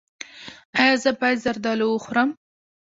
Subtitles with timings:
[0.79, 2.29] ایا زه باید زردالو وخورم؟